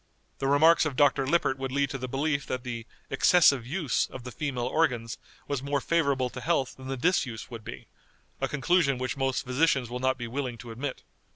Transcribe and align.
The 0.39 0.47
remarks 0.47 0.87
of 0.87 0.95
Dr. 0.95 1.27
Lippert 1.27 1.59
would 1.59 1.71
lead 1.71 1.91
to 1.91 1.99
the 1.99 2.07
belief 2.07 2.47
that 2.47 2.63
the 2.63 2.87
excessive 3.11 3.67
use 3.67 4.07
of 4.07 4.23
the 4.23 4.31
female 4.31 4.65
organs 4.65 5.19
was 5.47 5.61
more 5.61 5.79
favorable 5.79 6.31
to 6.31 6.41
health 6.41 6.75
than 6.75 6.87
the 6.87 6.97
disuse 6.97 7.51
would 7.51 7.63
be, 7.63 7.85
a 8.39 8.47
conclusion 8.47 8.97
which 8.97 9.15
most 9.15 9.45
physicians 9.45 9.91
will 9.91 9.99
not 9.99 10.17
be 10.17 10.27
willing 10.27 10.57
to 10.57 10.71
admit. 10.71 11.03